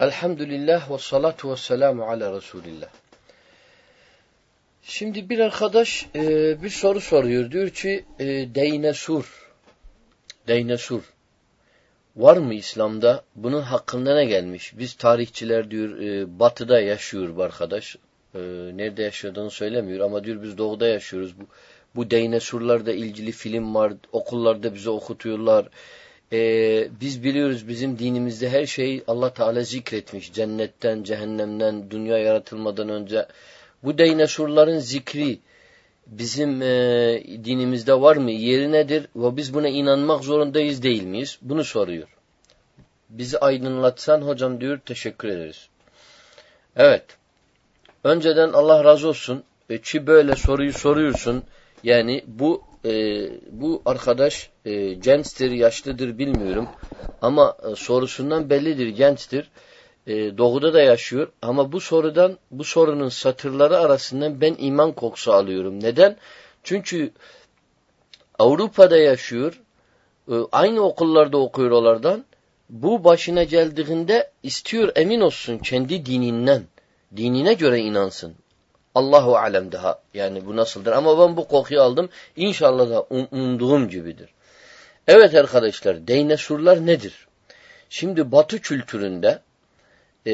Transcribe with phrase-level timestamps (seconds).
[0.00, 2.88] Elhamdülillah ve salatu ve selamu ala Resulillah.
[4.82, 6.22] Şimdi bir arkadaş e,
[6.62, 7.50] bir soru soruyor.
[7.50, 8.24] Diyor ki e,
[8.54, 9.50] Deynesur.
[10.48, 11.02] Deynesur.
[12.16, 13.24] Var mı İslam'da?
[13.36, 14.78] Bunun hakkında ne gelmiş?
[14.78, 17.96] Biz tarihçiler diyor e, batıda yaşıyor bu arkadaş.
[18.34, 18.38] E,
[18.74, 21.40] nerede yaşadığını söylemiyor ama diyor biz doğuda yaşıyoruz.
[21.40, 21.44] Bu,
[21.96, 23.92] bu Deynesurlarla ilgili film var.
[24.12, 25.68] Okullarda bize okutuyorlar
[26.32, 30.32] e, biz biliyoruz bizim dinimizde her şey Allah Teala zikretmiş.
[30.32, 33.26] Cennetten, cehennemden, dünya yaratılmadan önce.
[33.82, 35.38] Bu dinosorların zikri
[36.06, 36.66] bizim e,
[37.44, 38.30] dinimizde var mı?
[38.30, 39.08] Yeri nedir?
[39.16, 41.38] Ve biz buna inanmak zorundayız değil miyiz?
[41.42, 42.08] Bunu soruyor.
[43.08, 45.68] Bizi aydınlatsan hocam diyor teşekkür ederiz.
[46.76, 47.04] Evet.
[48.04, 49.44] Önceden Allah razı olsun.
[49.70, 51.44] E, ki böyle soruyu soruyorsun.
[51.84, 52.92] Yani bu e,
[53.50, 56.68] bu arkadaş e, gençtir, yaşlıdır bilmiyorum.
[57.22, 59.50] Ama e, sorusundan bellidir gençtir.
[60.06, 61.32] E, doğuda da yaşıyor.
[61.42, 65.82] Ama bu sorudan, bu sorunun satırları arasından ben iman kokusu alıyorum.
[65.82, 66.16] Neden?
[66.62, 67.12] Çünkü
[68.38, 69.60] Avrupa'da yaşıyor.
[70.28, 72.24] E, aynı okullarda okuyor onlardan.
[72.70, 76.62] Bu başına geldiğinde istiyor emin olsun kendi dininden.
[77.16, 78.34] Dinine göre inansın.
[78.94, 80.02] Allahu alem daha.
[80.14, 80.92] Yani bu nasıldır?
[80.92, 82.08] Ama ben bu kokuyu aldım.
[82.36, 84.28] İnşallah da um, umduğum gibidir.
[85.06, 87.28] Evet arkadaşlar, deynesurlar nedir?
[87.90, 89.42] Şimdi Batı kültüründe
[90.26, 90.32] e,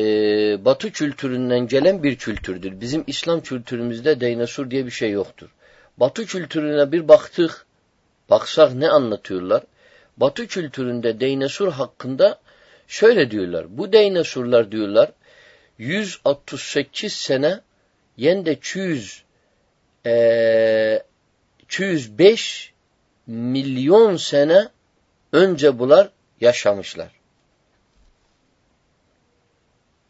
[0.65, 2.81] Batı kültüründen gelen bir kültürdür.
[2.81, 5.49] Bizim İslam kültürümüzde deynesur diye bir şey yoktur.
[5.97, 7.67] Batı kültürüne bir baktık,
[8.31, 9.63] baksak ne anlatıyorlar?
[10.17, 12.39] Batı kültüründe deynesur hakkında
[12.89, 13.79] şöyle diyorlar.
[13.79, 15.13] Bu deynesurlar diyorlar
[15.79, 17.61] 168 sene
[18.17, 19.25] yen de 200
[20.07, 21.03] e,
[21.63, 22.73] 205
[23.27, 24.69] milyon sene
[25.33, 27.11] önce bunlar yaşamışlar.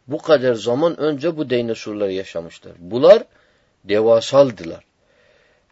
[0.09, 2.73] Bu kadar zaman önce bu dinosorlar yaşamışlar.
[2.79, 3.25] Bunlar
[3.85, 4.85] devasaldılar.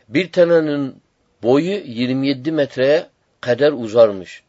[0.09, 1.03] Bir tanenin
[1.43, 3.07] boyu 27 metreye
[3.41, 4.43] kadar uzarmış.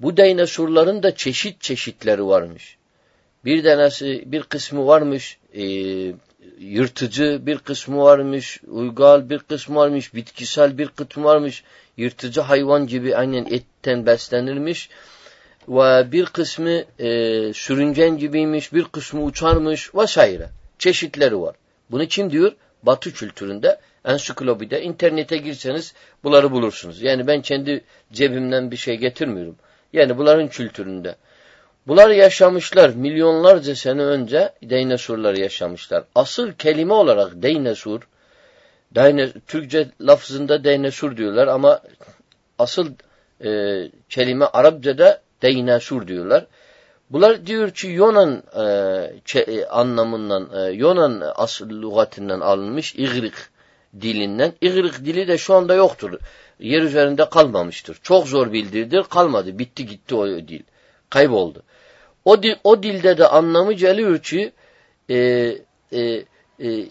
[0.00, 2.76] Bu dinosorların da çeşit çeşitleri varmış.
[3.44, 5.62] Bir tanesi, bir kısmı varmış e,
[6.58, 11.64] yırtıcı bir kısmı varmış, uygal bir kısmı varmış, bitkisel bir kısmı varmış,
[11.96, 14.90] yırtıcı hayvan gibi aynen etten beslenirmiş
[15.68, 20.48] ve bir kısmı e, sürüngen gibiymiş, bir kısmı uçarmış vesaire.
[20.78, 21.56] Çeşitleri var.
[21.90, 22.52] Bunu kim diyor?
[22.82, 25.94] Batı kültüründe, ensiklopide, internete girseniz
[26.24, 27.02] bunları bulursunuz.
[27.02, 29.56] Yani ben kendi cebimden bir şey getirmiyorum.
[29.92, 31.16] Yani bunların kültüründe.
[31.86, 36.04] Bunlar yaşamışlar milyonlarca sene önce dinosorlar yaşamışlar.
[36.14, 38.00] Asıl kelime olarak dinosaur,
[38.94, 41.80] dine, Türkçe lafzında dinosaur diyorlar ama
[42.58, 42.90] asıl
[43.44, 43.50] e,
[44.08, 46.46] kelime Arapçada dinosaur diyorlar.
[47.10, 48.42] Bunlar diyor ki Yunan
[49.34, 53.34] e, e, anlamından, e, Yunan asıl lügatinden alınmış İgrik
[54.00, 54.52] dilinden.
[54.60, 56.18] İgrik dili de şu anda yoktur.
[56.58, 57.98] Yer üzerinde kalmamıştır.
[58.02, 59.58] Çok zor bildirdir, kalmadı.
[59.58, 60.62] Bitti gitti o dil.
[61.10, 61.62] Kayboldu.
[62.24, 64.52] O, dil, o dilde de anlamı geliyor ki
[65.10, 65.16] e,
[65.92, 66.00] e,
[66.60, 66.86] e,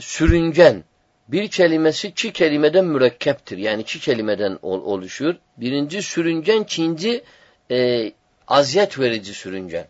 [0.00, 0.84] sürüngen
[1.28, 3.58] bir kelimesi iki kelimeden mürekkeptir.
[3.58, 5.36] Yani iki kelimeden ol, oluşuyor.
[5.56, 7.22] Birinci sürüngen, ikinci
[7.70, 8.12] e,
[8.48, 9.86] aziyet verici sürüngen.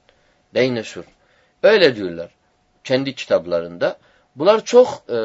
[0.54, 1.04] Beynesur.
[1.62, 2.30] Öyle diyorlar
[2.84, 3.98] kendi kitaplarında.
[4.36, 5.18] Bunlar çok e,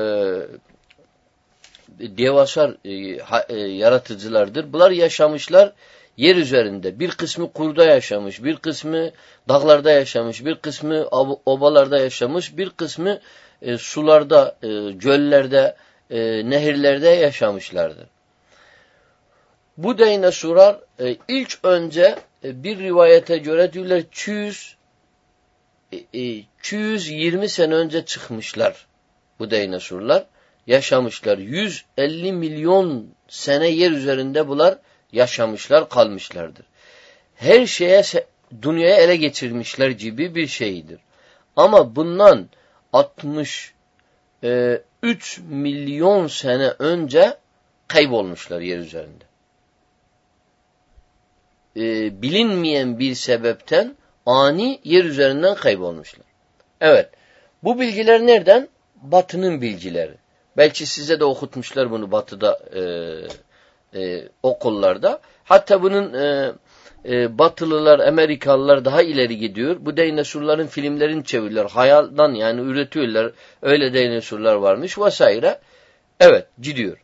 [2.00, 4.74] devasar e, ha, e, yaratıcılardır.
[4.74, 5.74] Bunlar yaşamışlar
[6.18, 7.00] yer üzerinde.
[7.00, 9.12] Bir kısmı kurda yaşamış, bir kısmı
[9.50, 11.08] dağlarda yaşamış, bir kısmı
[11.46, 13.20] obalarda yaşamış, bir kısmı
[13.62, 15.76] e, sularda, e, göllerde,
[16.10, 18.08] e, nehirlerde yaşamışlardır.
[19.78, 24.76] Bu dinozorlar e, ilk önce e, bir rivayete göre diyorlar 200
[25.92, 25.98] e,
[26.60, 28.88] 220 e, sene önce çıkmışlar
[29.40, 30.26] bu dinozorlar.
[30.68, 31.38] Yaşamışlar.
[31.38, 34.78] 150 milyon sene yer üzerinde bunlar
[35.12, 36.66] yaşamışlar, kalmışlardır.
[37.36, 38.04] Her şeye
[38.62, 41.00] dünyaya ele geçirmişler gibi bir şeydir.
[41.56, 42.50] Ama bundan
[42.94, 43.74] 63
[44.44, 44.82] e,
[45.48, 47.38] milyon sene önce
[47.88, 49.24] kaybolmuşlar yer üzerinde.
[51.78, 51.82] E,
[52.22, 53.96] bilinmeyen bir sebepten
[54.26, 56.26] ani yer üzerinden kaybolmuşlar.
[56.82, 57.10] Evet.
[57.64, 58.70] Bu bilgiler nereden?
[59.02, 60.14] Batının bilgileri.
[60.58, 62.82] Belki size de okutmuşlar bunu batıda e,
[63.96, 65.22] e, okullarda.
[65.44, 66.52] Hatta bunun e,
[67.06, 69.78] e, Batılılar, Amerikalılar daha ileri gidiyor.
[69.80, 71.72] Bu dinosorların filmlerini çeviriyorlar.
[71.72, 73.32] Hayaldan yani üretiyorlar.
[73.62, 75.60] Öyle dinosorlar varmış vesaire.
[76.20, 76.98] Evet gidiyor.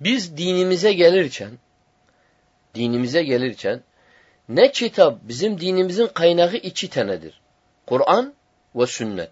[0.00, 1.50] Biz dinimize gelirken
[2.74, 3.82] dinimize gelirken
[4.48, 5.18] Ne kitap?
[5.22, 7.40] Bizim dinimizin kaynağı iki tanedir.
[7.86, 8.34] Kur'an
[8.74, 9.30] ve sünnet.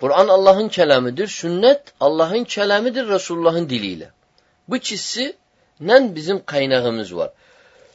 [0.00, 1.26] Kur'an Allah'ın kelamıdır.
[1.26, 4.10] Sünnet Allah'ın kelamıdır Resulullah'ın diliyle.
[4.68, 5.36] Bu çizsi
[5.90, 7.30] bizim kaynağımız var.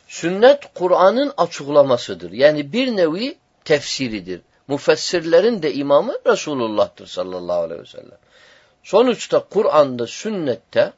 [0.07, 2.31] Sünnet Kur'an'ın açıklamasıdır.
[2.31, 3.36] Yani bir nevi
[3.66, 4.42] tefsiridir.
[4.68, 8.18] Mufessirlerin de imamı Resulullah'tır sallallahu aleyhi ve sellem.
[8.84, 10.94] Sonuçta Kur'an'da, sünnette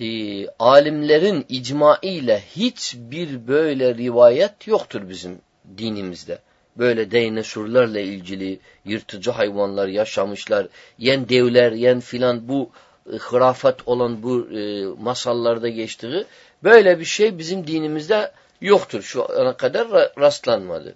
[0.00, 0.06] e,
[0.48, 5.38] alimlerin icmaiyle hiçbir böyle rivayet yoktur bizim
[5.78, 6.38] dinimizde.
[6.78, 10.66] Böyle dinosurlarla ilgili yırtıcı hayvanlar yaşamışlar,
[10.98, 12.70] yen devler, yen filan bu
[13.18, 16.24] hırafat olan bu e, masallarda geçtiği
[16.64, 18.30] böyle bir şey bizim dinimizde
[18.60, 19.02] yoktur.
[19.02, 20.94] Şu ana kadar rastlanmadı.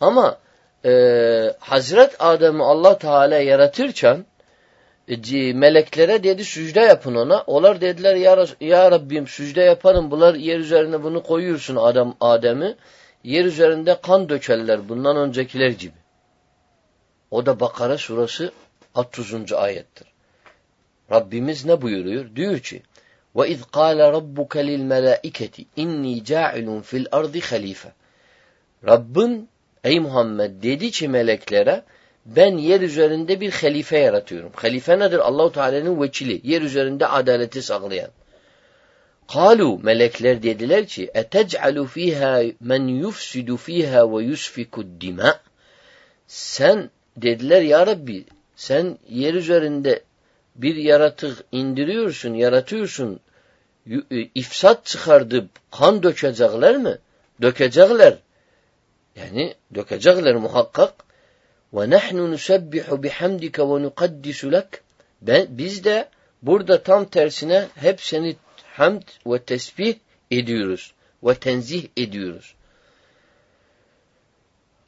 [0.00, 0.38] Ama
[0.84, 0.92] e,
[1.58, 4.24] Hazret Adem'i Allah Teala yaratırken
[5.08, 7.40] e, meleklere dedi sücde yapın ona.
[7.40, 10.10] Onlar dediler ya, ya Rabbim sücde yaparım.
[10.10, 12.76] Bunlar yer üzerine bunu koyuyorsun Adem Adem'i.
[13.24, 15.94] Yer üzerinde kan dökerler bundan öncekiler gibi.
[17.30, 18.52] O da Bakara surası
[18.94, 19.52] 30.
[19.52, 20.11] ayettir.
[21.11, 22.35] Rabbimiz ne buyuruyor?
[22.35, 22.81] Diyor ki
[23.35, 27.85] وَاِذْ قَالَ رَبُّكَ لِلْمَلَائِكَةِ اِنِّي جَاعِلٌ fil الْأَرْضِ خَلِيفَ
[28.87, 29.49] Rabbin
[29.83, 31.83] ey Muhammed dedi ki meleklere
[32.25, 34.51] ben yer üzerinde bir halife yaratıyorum.
[34.55, 35.19] Halife nedir?
[35.19, 36.41] Allahu Teala'nın vekili.
[36.43, 38.09] Yer üzerinde adaleti sağlayan.
[39.33, 45.39] Kalu melekler dediler ki etec'alu fiha men yufsidu fiha ve yusfiku dima
[46.27, 48.25] sen dediler ya Rabbi
[48.55, 50.03] sen yer üzerinde
[50.54, 53.20] bir yaratık indiriyorsun, yaratıyorsun
[53.90, 54.00] e,
[54.34, 56.98] ifsat çıkardıp kan dökecekler mi?
[57.42, 58.18] Dökecekler.
[59.16, 60.94] Yani dökecekler muhakkak.
[61.74, 64.66] Ve nahnu nusabbihu bihamdike ve nukaddisu lek.
[65.48, 66.08] Biz de
[66.42, 68.36] burada tam tersine hep seni
[68.72, 69.94] hamd ve tesbih
[70.30, 70.92] ediyoruz
[71.24, 72.54] ve tenzih ediyoruz.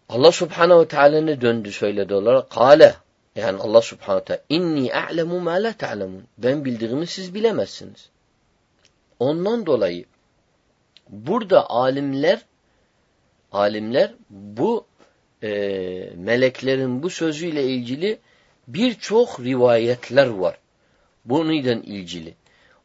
[0.08, 2.50] Allah Subhanahu ve Teala ne döndü söyledi olarak?
[2.50, 2.94] Kale
[3.36, 6.24] yani Allah Subhanahu Teala inni a'lemu ma la ta'lemun.
[6.38, 8.08] Ben bildiğimi siz bilemezsiniz.
[9.18, 10.04] Ondan dolayı
[11.08, 12.40] burada alimler
[13.52, 14.86] alimler bu
[15.42, 15.48] e,
[16.16, 18.18] meleklerin bu sözüyle ilgili
[18.68, 20.58] birçok rivayetler var.
[21.24, 22.34] Bununla ilgili.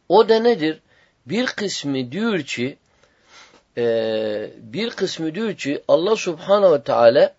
[0.10, 0.80] O da nedir?
[1.26, 2.78] Bir kısmı diyor ki
[3.78, 3.84] e,
[4.58, 7.36] bir kısmı diyor ki Allah Subhanahu ve Teala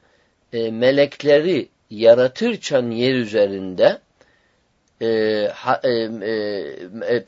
[0.53, 3.99] e, melekleri yaratırken yer üzerinde
[5.03, 6.35] e, ha, e, e,
[7.09, 7.25] e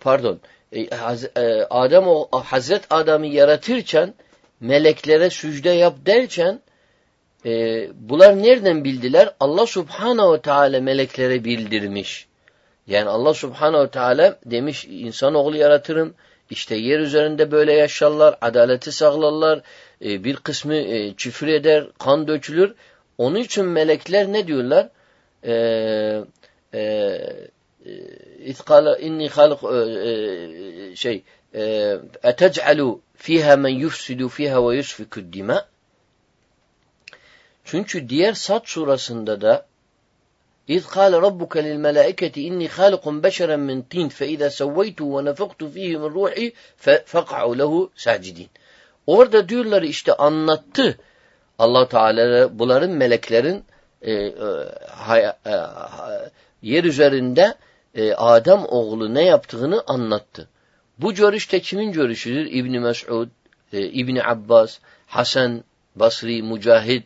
[0.00, 0.40] pardon
[0.72, 1.64] e, e,
[1.98, 4.14] o Hazret Adem'i yaratırken
[4.60, 6.60] meleklere sücde yap derken
[7.46, 7.50] e,
[7.94, 9.34] bunlar nereden bildiler?
[9.40, 12.26] Allah Subhanahu Teala meleklere bildirmiş.
[12.86, 16.14] Yani Allah Subhanahu Teala demiş insanoğlu yaratırım.
[16.50, 19.60] İşte yer üzerinde böyle yaşarlar, adaleti sağlarlar,
[20.04, 22.74] e, bir kısmı e, küfür eder, kan dökülür.
[23.18, 24.88] Onun için melekler ne diyorlar?
[25.44, 26.24] Eee
[28.44, 29.58] İtkala inni halik
[30.98, 31.22] şey
[32.22, 35.66] etec'alu fiha men yufsidu fiha ve yusfiku dima
[37.64, 39.66] çünkü diğer Sad surasında da
[40.68, 45.70] İz kâle rabbuke lil melâiketi inni khâlikun beşeren min tin fe izâ sevveytu ve nefektu
[45.70, 46.52] fihi min ruhi
[47.06, 48.48] fek'u lehu sacidin.
[49.06, 50.98] Orada diyorlar işte anlattı
[51.62, 53.64] allah Teala bunların meleklerin
[54.02, 54.32] e, e,
[54.90, 55.34] hay, e,
[56.62, 57.54] yer üzerinde
[57.94, 60.48] e, Adem oğlu ne yaptığını anlattı.
[60.98, 62.46] Bu görüşte kimin görüşüdür?
[62.46, 63.28] İbni Mes'ud,
[63.72, 65.64] e, İbni Abbas, Hasan
[65.96, 67.02] Basri, Mücahid,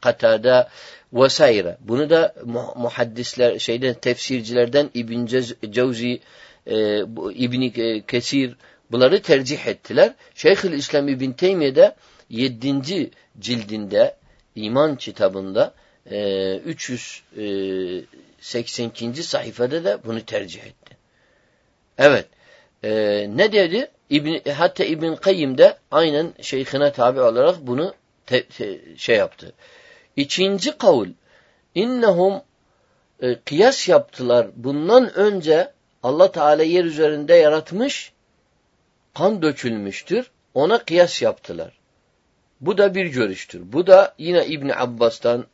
[0.00, 0.66] Katade
[1.12, 1.76] vesaire.
[1.80, 2.34] Bunu da
[2.76, 5.26] muhaddisler, şeyden tefsircilerden İbn
[5.70, 6.20] Cevzi,
[6.66, 7.00] e,
[7.34, 7.68] İbn
[8.00, 8.56] Kesir
[8.90, 10.12] bunları tercih ettiler.
[10.34, 11.94] Şeyhül İslam İbn Teymiye de
[12.30, 13.10] 7.
[13.40, 14.16] cildinde
[14.54, 15.74] iman kitabında
[16.10, 19.06] e, 382.
[19.06, 20.96] E, sayfada da bunu tercih etti.
[21.98, 22.26] Evet.
[22.84, 22.90] E,
[23.36, 23.90] ne dedi?
[24.10, 27.94] İbn, hatta İbn Kayyim de aynen şeyhine tabi olarak bunu
[28.26, 29.52] te, te, şey yaptı.
[30.16, 31.08] İkinci kavul
[31.74, 32.42] innehum
[33.22, 34.46] e, kıyas yaptılar.
[34.56, 38.12] Bundan önce Allah Teala yer üzerinde yaratmış
[39.14, 40.30] kan dökülmüştür.
[40.54, 41.77] Ona kıyas yaptılar.
[42.60, 43.62] Bu da bir görüştür.
[43.64, 45.46] Bu da yine İbn Abbas'tan,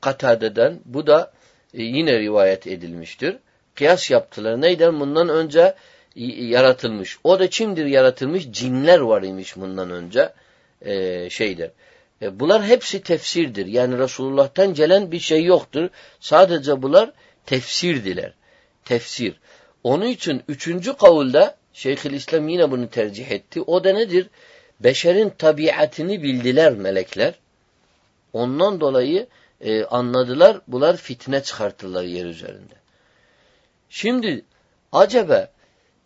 [0.00, 1.32] Katade'den bu da
[1.74, 3.36] e, yine rivayet edilmiştir.
[3.74, 4.60] Kıyas yaptılar.
[4.60, 5.00] Neyden?
[5.00, 5.74] Bundan önce
[6.16, 7.18] yaratılmış.
[7.24, 8.50] O da kimdir yaratılmış?
[8.50, 10.32] Cinler var imiş bundan önce.
[10.82, 11.70] E, şeydir.
[12.22, 13.66] E, bunlar hepsi tefsirdir.
[13.66, 15.88] Yani Resulullah'tan gelen bir şey yoktur.
[16.20, 17.10] Sadece bunlar
[17.46, 18.32] tefsirdiler.
[18.84, 19.34] Tefsir.
[19.84, 23.62] Onun için üçüncü kavulda Şeyhülislam yine bunu tercih etti.
[23.62, 24.30] O da nedir?
[24.80, 27.34] Beşerin tabiatını bildiler melekler.
[28.32, 29.26] Ondan dolayı
[29.60, 30.60] e, anladılar.
[30.68, 32.74] Bunlar fitne çıkarttılar yer üzerinde.
[33.88, 34.44] Şimdi
[34.92, 35.50] acaba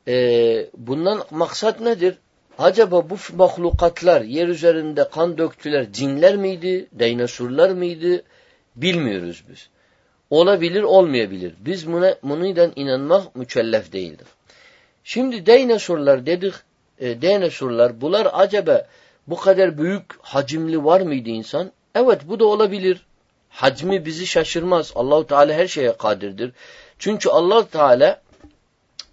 [0.08, 2.18] e, bundan maksat nedir?
[2.58, 8.22] Acaba bu mahlukatlar yer üzerinde kan döktüler cinler miydi, dinosurlar mıydı
[8.76, 9.68] bilmiyoruz biz.
[10.30, 11.54] Olabilir, olmayabilir.
[11.60, 14.26] Biz buna bununla inanmak mükellef değildir.
[15.04, 16.54] Şimdi dinosurlar dedik,
[17.02, 18.86] e, dinosurlar bunlar acaba
[19.26, 21.72] bu kadar büyük hacimli var mıydı insan?
[21.94, 23.06] Evet bu da olabilir.
[23.48, 24.92] Hacmi bizi şaşırmaz.
[24.94, 26.52] Allahu Teala her şeye kadirdir.
[26.98, 28.22] Çünkü Allah Teala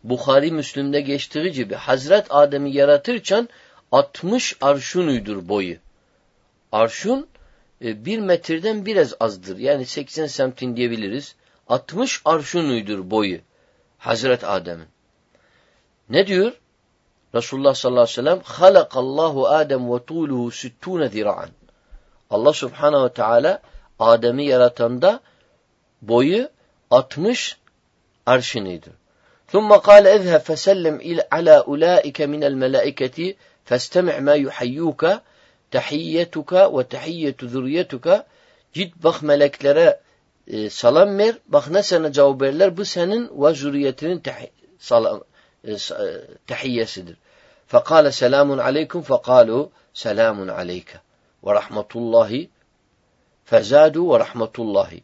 [0.04, 3.50] Bukhari Müslüm'de geçtiği gibi Hazret Adem'i yaratırken
[3.92, 5.78] 60 arşun uydur boyu.
[6.72, 7.28] Arşun
[7.82, 9.58] e, bir metreden biraz azdır.
[9.58, 11.36] Yani 80 semtin diyebiliriz.
[11.68, 13.38] 60 arşun uydur boyu.
[13.98, 14.88] Hazret Adem'in.
[16.10, 16.54] Ne diyor?
[17.35, 21.49] Resulullah sallallahu aleyhi ve sellem halakallahu Adem ve tuluhu sittune zira'an.
[22.31, 23.61] Allah subhanahu ve teala
[23.99, 25.21] Adem'i yaratanda
[26.03, 26.49] boyu
[26.91, 27.59] 60
[28.27, 28.93] arşinidir.
[29.53, 30.97] ثم قال اذهب فسلم
[31.35, 33.19] على أولئك من الملائكة
[33.69, 35.03] فاستمع ما يحيوك
[35.75, 38.27] tehiyyetüke ve tehiyyetü zürriyetuka
[38.73, 40.01] git bak meleklere
[40.47, 45.21] e, salam ver bak ne sana cevap verirler bu senin ve zürriyetinin tehi, salam,
[45.64, 45.76] e,
[46.48, 47.18] tehiyyesidir.
[47.68, 50.98] Fekale selamun aleyküm fekalu selamun aleyke
[51.44, 52.50] ve rahmetullahi
[53.46, 55.04] fezadu ve rahmetullahi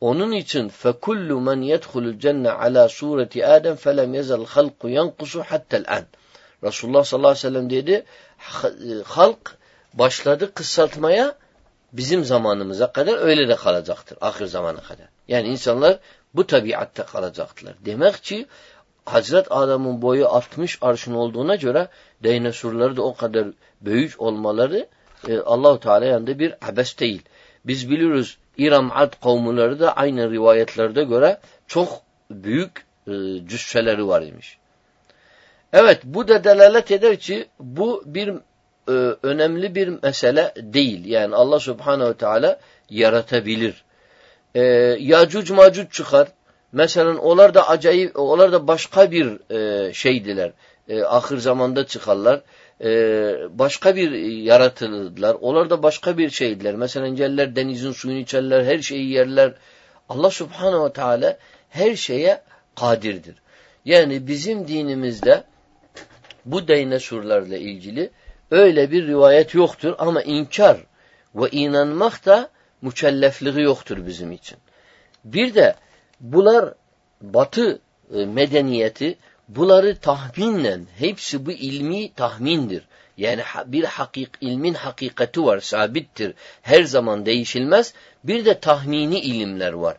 [0.00, 6.04] onun için fekullu men yedhulul cenne ala sureti Adem felem yezel halku yankusu hattel an.
[6.62, 8.04] Resulullah sallallahu aleyhi ve sellem dedi
[9.04, 9.56] halk
[9.94, 11.34] başladı kısaltmaya
[11.92, 14.18] bizim zamanımıza kadar öyle de kalacaktır.
[14.20, 15.06] Ahir zamana kadar.
[15.28, 15.98] Yani insanlar
[16.34, 17.74] bu tabiatta kalacaktılar.
[17.84, 18.46] Demek ki
[19.04, 21.88] Hazret Adam'ın boyu 60 arşın olduğuna göre
[22.22, 23.46] dinosurları da o kadar
[23.80, 24.86] büyük olmaları
[25.28, 27.22] e, Allahu Teala yanında bir abes değil.
[27.64, 33.12] Biz biliyoruz İram Ad kavmuları da aynı rivayetlerde göre çok büyük e,
[33.46, 34.58] cüsseleri var imiş.
[35.72, 38.28] Evet bu da delalet eder ki bu bir
[38.88, 38.92] e,
[39.22, 41.04] önemli bir mesele değil.
[41.04, 43.84] Yani Allah subhanehu ve teala yaratabilir.
[44.54, 44.62] E,
[45.00, 46.28] Yacuc macuc çıkar.
[46.74, 50.52] Mesela onlar da acayip, onlar da başka bir e, şeydiler.
[50.88, 52.40] E, ahir zamanda çıkarlar
[52.80, 52.88] e,
[53.50, 55.36] başka bir yaratıldılar.
[55.40, 56.74] Onlar da başka bir şeydiler.
[56.74, 59.52] Mesela inceller denizin suyunu içerler, her şeyi yerler.
[60.08, 61.38] Allah subhanehu ve teala
[61.70, 62.42] her şeye
[62.76, 63.34] kadirdir.
[63.84, 65.44] Yani bizim dinimizde
[66.44, 68.10] bu dinosurlarla ilgili
[68.50, 70.76] öyle bir rivayet yoktur ama inkar
[71.34, 72.48] ve inanmak da
[72.82, 74.58] mükellefliği yoktur bizim için.
[75.24, 75.74] Bir de
[76.20, 76.74] bunlar
[77.22, 77.80] batı
[78.14, 79.16] e, medeniyeti
[79.48, 82.82] Bunları tahminle, hepsi bu ilmi tahmindir.
[83.16, 86.34] Yani bir hakik, ilmin hakikati var, sabittir.
[86.62, 87.94] Her zaman değişilmez.
[88.24, 89.96] Bir de tahmini ilimler var.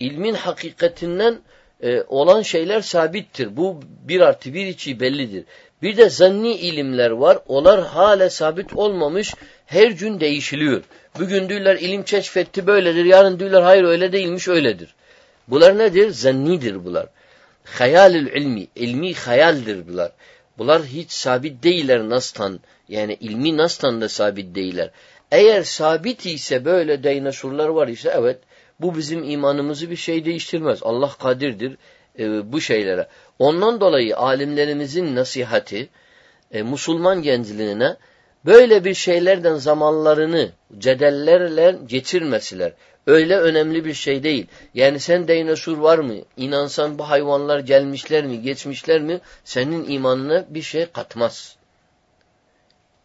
[0.00, 1.38] İlmin hakikatinden
[1.82, 3.56] e, olan şeyler sabittir.
[3.56, 5.44] Bu bir artı bir içi bellidir.
[5.82, 7.38] Bir de zanni ilimler var.
[7.48, 9.34] Onlar hala sabit olmamış.
[9.66, 10.82] Her gün değişiliyor.
[11.18, 13.04] Bugün diyorlar ilim keşfetti böyledir.
[13.04, 14.94] Yarın diyorlar hayır öyle değilmiş öyledir.
[15.48, 16.10] Bunlar nedir?
[16.10, 17.06] Zannidir bunlar
[17.66, 20.12] hayalül ilmi, ilmi hayaldir bunlar.
[20.58, 22.60] Bunlar hiç sabit değiller nastan.
[22.88, 24.90] Yani ilmi nastan da sabit değiller.
[25.32, 28.38] Eğer sabit ise böyle dinosurlar var ise evet
[28.80, 30.78] bu bizim imanımızı bir şey değiştirmez.
[30.82, 31.76] Allah kadirdir
[32.18, 33.08] e, bu şeylere.
[33.38, 35.88] Ondan dolayı alimlerimizin nasihati
[36.52, 37.96] e, Musulman gençliğine
[38.44, 42.72] böyle bir şeylerden zamanlarını cedellerle geçirmesiler.
[43.06, 44.46] Öyle önemli bir şey değil.
[44.74, 46.14] Yani sen dinozor var mı?
[46.36, 49.20] İnansan bu hayvanlar gelmişler mi, geçmişler mi?
[49.44, 51.56] Senin imanına bir şey katmaz.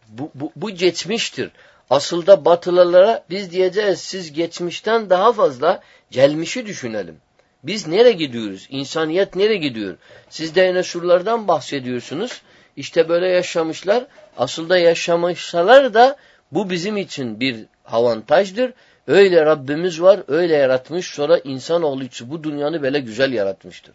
[0.08, 1.50] Bu, bu, bu geçmiştir.
[1.90, 7.16] Asılda batılılara biz diyeceğiz siz geçmişten daha fazla gelmişi düşünelim.
[7.64, 8.66] Biz nereye gidiyoruz?
[8.70, 9.96] İnsaniyet nereye gidiyor?
[10.30, 12.42] Siz dinozorlardan bahsediyorsunuz.
[12.76, 14.04] İşte böyle yaşamışlar.
[14.36, 16.16] Asılda yaşamışsalar da
[16.52, 17.56] bu bizim için bir
[17.86, 18.72] avantajdır.
[19.06, 21.06] Öyle Rabbimiz var, öyle yaratmış.
[21.06, 23.94] Sonra insanoğlu için bu dünyanı böyle güzel yaratmıştır.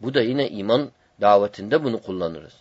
[0.00, 2.52] Bu da yine iman davetinde bunu kullanırız.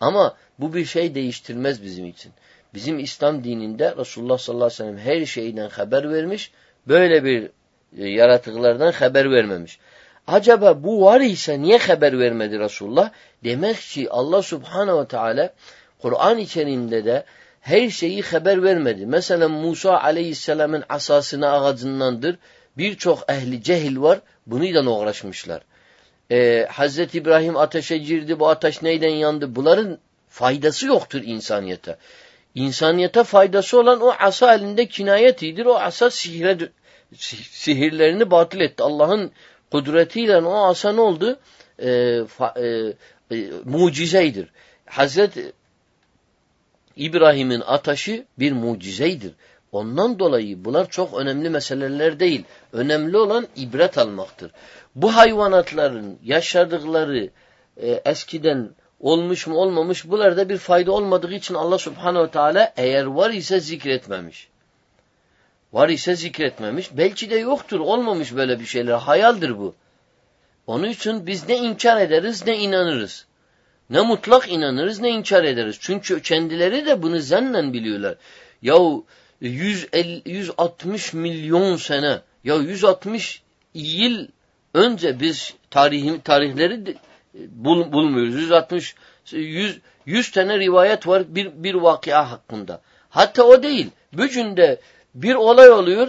[0.00, 2.32] Ama bu bir şey değiştirmez bizim için.
[2.74, 6.52] Bizim İslam dininde Resulullah sallallahu aleyhi ve sellem her şeyden haber vermiş.
[6.88, 7.50] Böyle bir
[7.98, 9.78] e, yaratıklardan haber vermemiş.
[10.26, 13.10] Acaba bu var ise niye haber vermedi Resulullah?
[13.44, 15.52] Demek ki Allah subhanehu ve teala
[15.98, 17.24] Kur'an içerisinde de
[17.66, 19.06] her şeyi haber vermedi.
[19.06, 22.38] Mesela Musa aleyhisselamın asasına ağacındandır.
[22.78, 24.18] Birçok ehli cehil var.
[24.46, 25.62] Bununla uğraşmışlar.
[26.30, 28.40] Ee, Hazreti İbrahim ateşe girdi.
[28.40, 29.56] Bu ateş neyden yandı?
[29.56, 31.96] Bunların faydası yoktur insaniyete.
[32.54, 35.66] İnsaniyete faydası olan o asa elinde kinayetidir.
[35.66, 36.58] O asa sihire,
[37.50, 38.82] sihirlerini batıl etti.
[38.82, 39.30] Allah'ın
[39.72, 41.38] kudretiyle o asa ne oldu?
[41.82, 42.66] Ee, fa, e,
[43.36, 44.48] e, mucizeydir.
[44.86, 45.52] Hazreti
[46.96, 49.32] İbrahim'in ataşı bir mucizeydir.
[49.72, 52.44] Ondan dolayı bunlar çok önemli meseleler değil.
[52.72, 54.50] Önemli olan ibret almaktır.
[54.94, 57.30] Bu hayvanatların yaşadıkları
[57.76, 63.30] e, eskiden olmuş mu olmamış bunlarda bir fayda olmadığı için Allah subhanehu teala eğer var
[63.30, 64.48] ise zikretmemiş.
[65.72, 66.96] Var ise zikretmemiş.
[66.96, 67.80] Belki de yoktur.
[67.80, 68.92] Olmamış böyle bir şeyler.
[68.92, 69.74] Hayaldir bu.
[70.66, 73.26] Onun için biz ne inkar ederiz ne inanırız.
[73.90, 75.76] Ne mutlak inanırız ne inkar ederiz.
[75.80, 78.14] Çünkü kendileri de bunu zennen biliyorlar.
[78.62, 79.06] Yahu
[79.40, 83.42] 150, 160 milyon sene ya 160
[83.74, 84.26] yıl
[84.74, 86.94] önce biz tarihim, tarihleri de,
[87.34, 88.34] bul, bulmuyoruz.
[88.34, 88.94] 160
[89.30, 92.80] 100, 100 tane rivayet var bir, bir vakia hakkında.
[93.08, 93.90] Hatta o değil.
[94.12, 94.56] Bugün
[95.14, 96.08] bir olay oluyor.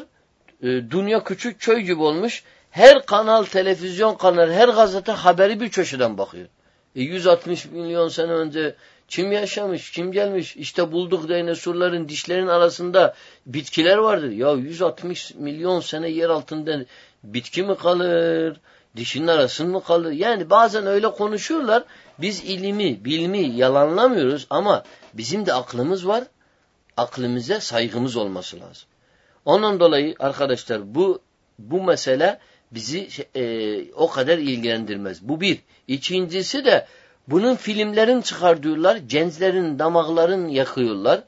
[0.64, 2.44] E, dünya küçük köy gibi olmuş.
[2.72, 6.48] Her kanal, televizyon kanalı, her gazete haberi bir köşeden bakıyor.
[6.98, 8.76] E 160 milyon sene önce
[9.08, 10.56] kim yaşamış, kim gelmiş?
[10.56, 14.32] İşte bulduk dinosorların dişlerin arasında bitkiler vardır.
[14.32, 16.86] Ya 160 milyon sene yer altında
[17.24, 18.60] bitki mi kalır?
[18.96, 20.12] Dişinin arasında mı kalır?
[20.12, 21.84] Yani bazen öyle konuşuyorlar.
[22.20, 26.24] Biz ilimi, bilimi yalanlamıyoruz ama bizim de aklımız var.
[26.98, 28.88] Aklımıza saygımız olması lazım.
[29.46, 31.22] Onun dolayı arkadaşlar bu
[31.60, 32.40] bu mesele
[32.72, 35.22] bizi e, o kadar ilgilendirmez.
[35.22, 35.60] Bu bir.
[35.88, 36.86] İkincisi de
[37.28, 41.24] bunun filmlerin çıkartıyorlar, gençlerin, damakların yakıyorlar.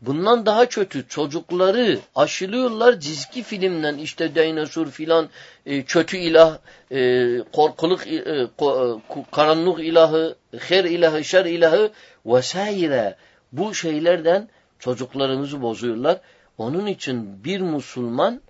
[0.00, 5.28] Bundan daha kötü çocukları aşılıyorlar çizgi filmden işte dinozor filan
[5.66, 6.58] e, kötü ilah,
[6.90, 11.90] e, korkuluk, e, ko, e, karanlık ilahı, her ilahı, şer ilahı
[12.26, 13.16] vesaire
[13.52, 14.48] bu şeylerden
[14.78, 16.20] çocuklarımızı bozuyorlar.
[16.58, 18.40] Onun için bir Müslüman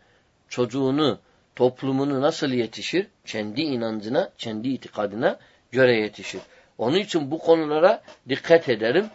[0.48, 1.18] çocuğunu,
[1.56, 3.06] toplumunu nasıl yetişir?
[3.26, 5.38] Kendi inancına, kendi itikadına
[5.72, 6.40] göre yetişir.
[6.78, 9.06] Onun için bu konulara dikkat ederim.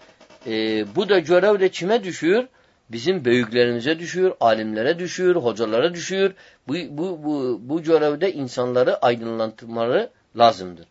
[0.47, 2.47] Ee, bu da görev de kime düşüyor?
[2.91, 6.33] Bizim büyüklerimize düşüyor, alimlere düşüyor, hocalara düşüyor.
[6.67, 10.87] Bu, bu, bu, bu görevde insanları aydınlatmaları lazımdır.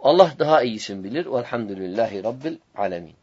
[0.00, 1.26] Allah daha iyisini bilir.
[1.26, 3.19] Velhamdülillahi Rabbil alemin.